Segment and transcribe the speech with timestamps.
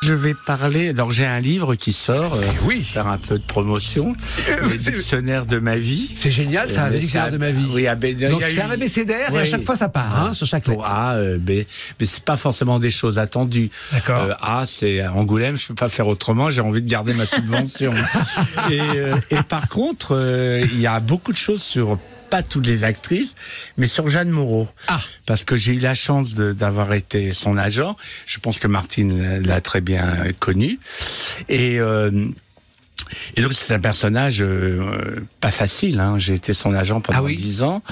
[0.00, 0.92] Je vais parler.
[0.92, 2.34] Donc j'ai un livre qui sort.
[2.34, 2.82] euh, oui.
[2.82, 4.12] Faire un peu de promotion.
[4.62, 6.08] Le c'est- dictionnaire de ma vie.
[6.14, 7.66] C'est génial, c'est Euh, un mais dictionnaire ça- de ma vie.
[7.74, 9.46] Oui, ah, ben, il y a Donc c'est un abécédaire et à Oui.
[9.48, 10.88] chaque fois ça part, hein, sur chaque Pour lettre.
[10.88, 11.50] A, euh, B,
[11.98, 13.70] mais c'est pas forcément des choses attendues.
[13.92, 14.22] D'accord.
[14.22, 17.26] Euh, A, c'est à Angoulême, je peux pas faire autrement, j'ai envie de garder ma
[17.26, 17.90] subvention.
[18.70, 22.66] et, euh, et par contre, euh, il y a beaucoup de choses sur pas toutes
[22.66, 23.34] les actrices,
[23.76, 24.68] mais sur Jeanne Moreau.
[24.88, 25.00] Ah.
[25.26, 27.96] Parce que j'ai eu la chance d'avoir été son agent.
[28.26, 30.06] Je pense que Martine l'a très bien
[30.38, 30.78] connu.
[31.48, 32.10] Et euh,
[33.36, 36.00] et donc c'est un personnage euh, pas facile.
[36.00, 36.18] Hein.
[36.18, 37.36] J'ai été son agent pendant Ah oui.
[37.36, 37.82] dix ans.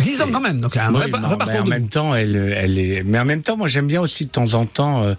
[0.00, 2.54] 10 ans quand même, donc un vrai, Oui, non, vrai mais en même temps, elle,
[2.56, 3.02] elle est.
[3.04, 5.14] Mais en même temps, moi, j'aime bien aussi de temps en temps euh,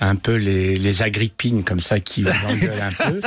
[0.00, 3.20] un peu les, les agrippines comme ça qui m'engueulent un peu.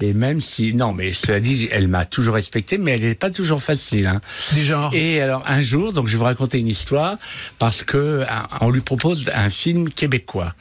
[0.00, 3.30] Et même si, non, mais cela dit, elle m'a toujours respecté, mais elle n'est pas
[3.30, 4.06] toujours facile.
[4.06, 4.20] Hein.
[4.52, 4.92] du genre.
[4.94, 7.16] Et alors un jour, donc je vais vous raconter une histoire
[7.58, 10.54] parce que un- on lui propose un film québécois.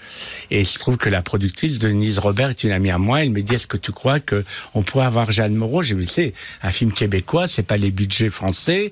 [0.52, 3.24] Et il se trouve que la productrice Denise Robert est une amie à moi.
[3.24, 6.06] Elle me dit est-ce que tu crois que on pourrait avoir Jeanne Moreau J'ai dit
[6.06, 8.92] c'est un film québécois, c'est pas les budgets français.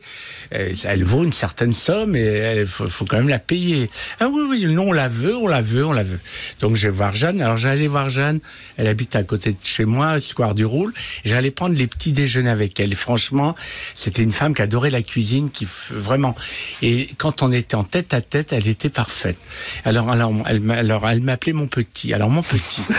[0.53, 3.89] Euh, Elle vaut une certaine somme et il faut, faut quand même la payer.
[4.19, 6.19] Ah oui oui non on la veut, on la veut, on la veut.
[6.59, 7.41] Donc je vais voir Jeanne.
[7.41, 8.39] Alors j'allais voir Jeanne.
[8.77, 10.93] Elle habite à côté de chez moi, Square du Roule.
[11.23, 12.91] J'allais prendre les petits déjeuners avec elle.
[12.91, 13.55] Et franchement,
[13.93, 16.35] c'était une femme qui adorait la cuisine, qui vraiment.
[16.81, 19.37] Et quand on était en tête à tête, elle était parfaite.
[19.83, 22.13] Alors, alors, elle, alors, elle m'appelait mon petit.
[22.13, 22.81] Alors mon petit.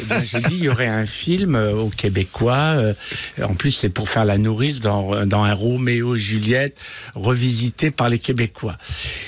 [0.00, 2.74] Eh bien, je dis, il y aurait un film euh, au Québécois.
[2.78, 2.94] euh,
[3.42, 6.78] en plus, c'est pour faire la nourrice dans, dans un Roméo et Juliette
[7.14, 8.76] revisité par les Québécois.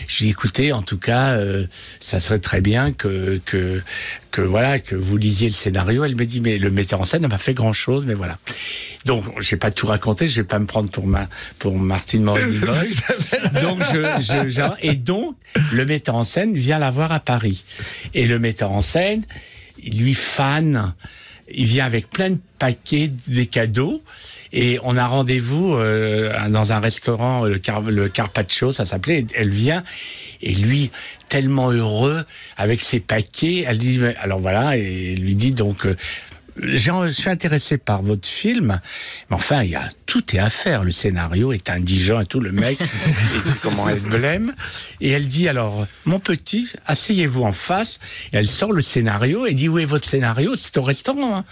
[0.08, 1.66] J'ai écouté, en tout cas, euh,
[2.00, 3.82] ça serait très bien que que
[4.30, 6.04] que voilà que vous lisiez le scénario.
[6.04, 8.38] Elle me dit, mais le metteur en scène n'a pas fait grand chose, mais voilà.
[9.04, 11.28] Donc, j'ai pas tout raconté, je vais pas me prendre pour ma
[11.58, 12.58] pour Martine morini
[13.62, 15.36] Donc, je, je, je- et donc,
[15.72, 17.64] le metteur en scène vient la voir à Paris.
[18.14, 19.22] Et le metteur en scène,
[19.82, 20.94] il lui fan.
[21.50, 24.02] Il vient avec plein de paquets, des cadeaux.
[24.52, 27.82] Et on a rendez-vous euh, dans un restaurant, le, Car-
[28.12, 29.26] Carpaccio, ça s'appelait.
[29.34, 29.82] Elle vient
[30.42, 30.90] et lui,
[31.28, 32.24] tellement heureux
[32.56, 35.96] avec ses paquets, elle dit, alors voilà, et lui dit donc, euh,
[36.56, 38.80] je suis intéressé par votre film,
[39.30, 40.84] mais enfin, il y a tout est à faire.
[40.84, 42.40] Le scénario est indigent et tout.
[42.40, 44.54] Le mec, et comment elle blême.
[45.00, 47.98] Et elle dit alors, mon petit, asseyez-vous en face.
[48.32, 50.54] Et elle sort le scénario et dit où est votre scénario?
[50.54, 51.38] C'est au restaurant.
[51.38, 51.44] Hein.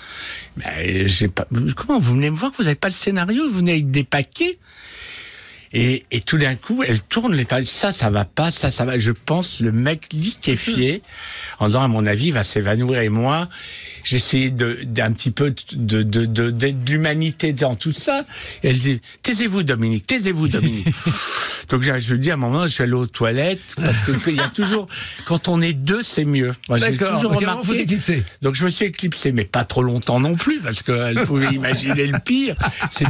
[0.56, 1.46] Ben, j'ai pas.
[1.76, 3.48] Comment vous venez me voir que vous n'avez pas le scénario?
[3.48, 4.58] Vous venez avec des paquets
[5.72, 7.66] et, et tout d'un coup, elle tourne les pages.
[7.66, 8.98] Ça, ça va pas, ça, ça va.
[8.98, 11.02] Je pense le mec liquéfié,
[11.60, 13.00] en disant, à mon avis, il va s'évanouir.
[13.00, 13.48] Et moi,
[14.04, 18.24] de, d'un petit peu de, de, de, d'être de l'humanité dans tout ça.
[18.62, 20.88] Et elle dit, taisez-vous, Dominique, taisez-vous, Dominique.
[21.68, 24.36] Donc, je je dis, à un moment, je suis allé aux toilettes, parce que il
[24.36, 24.88] y a toujours,
[25.26, 26.52] quand on est deux, c'est mieux.
[26.68, 27.86] Moi, j'ai toujours donc remarqué.
[28.42, 32.06] Donc je me suis éclipsé, mais pas trop longtemps non plus, parce qu'elle pouvait imaginer
[32.06, 32.56] le pire.
[32.90, 33.06] C'est.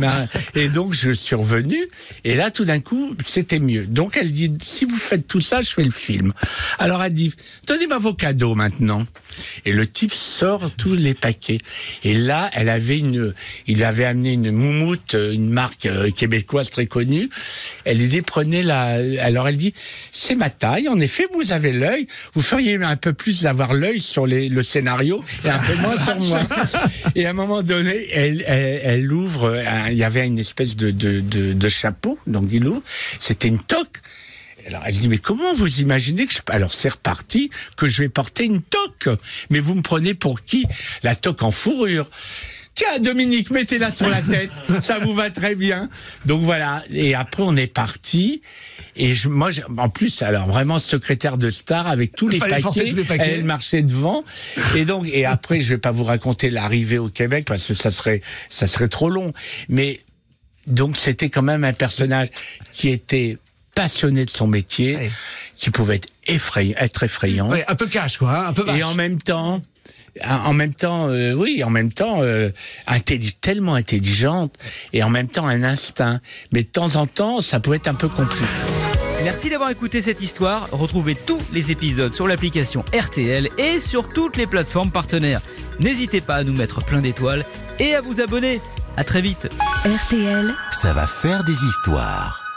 [0.55, 1.89] Et donc je suis revenu,
[2.25, 3.87] et là tout d'un coup, c'était mieux.
[3.87, 6.33] Donc elle dit, si vous faites tout ça, je fais le film.
[6.79, 7.35] Alors elle dit,
[7.67, 9.07] donnez-moi vos cadeaux maintenant.
[9.65, 11.59] Et le type sort tous les paquets.
[12.03, 13.35] Et là, elle avait une,
[13.67, 17.29] il avait amené une moumoute, euh, une marque euh, québécoise très connue.
[17.85, 19.75] Elle lui dit, prenez la, alors elle dit,
[20.11, 24.01] c'est ma taille, en effet, vous avez l'œil, vous feriez un peu plus d'avoir l'œil
[24.01, 26.47] sur les, le scénario et un peu moins sur moi.
[27.15, 30.91] Et à un moment donné, elle, elle, elle ouvre, il y avait une espèce de,
[30.91, 32.83] de, de, de chapeau, donc il ouvre,
[33.19, 33.99] c'était une toque.
[34.67, 38.09] Alors elle dit mais comment vous imaginez que je alors c'est reparti que je vais
[38.09, 39.09] porter une toque?
[39.51, 40.67] Mais vous me prenez pour qui?
[41.03, 42.09] La toque en fourrure
[42.75, 44.51] Tiens, Dominique, mettez-la sur la tête,
[44.83, 45.91] ça vous va très bien.
[46.25, 46.85] Donc voilà.
[46.91, 48.43] Et après, on est parti.
[48.97, 52.97] Et je, moi, en plus, alors vraiment secrétaire de star avec tous les, paquets, tous
[52.97, 53.35] les paquets.
[53.35, 54.25] Elle marchait devant.
[54.77, 57.91] Et donc, et après, je vais pas vous raconter l'arrivée au Québec parce que ça
[57.91, 59.33] serait, ça serait trop long.
[59.69, 60.01] Mais
[60.67, 62.29] donc, c'était quand même un personnage
[62.73, 63.37] qui était
[63.83, 65.11] passionné de son métier, Ouais.
[65.57, 67.49] qui pouvait être effrayant, être effrayant.
[67.49, 68.77] Ouais, un peu cash, quoi, hein, un peu vache.
[68.79, 69.63] Et en même temps,
[70.25, 72.51] en même temps, euh, oui, en même temps, euh,
[72.89, 74.55] intelli- tellement intelligente
[74.93, 76.21] et en même temps un instinct.
[76.53, 78.45] Mais de temps en temps, ça peut être un peu compliqué.
[79.23, 80.69] Merci d'avoir écouté cette histoire.
[80.73, 85.43] Retrouvez tous les épisodes sur l'application RTL et sur toutes les plateformes partenaires.
[85.79, 87.45] N'hésitez pas à nous mettre plein d'étoiles
[87.79, 88.61] et à vous abonner.
[88.97, 89.49] À très vite.
[89.85, 90.55] RTL.
[90.73, 92.50] Ça va faire des histoires.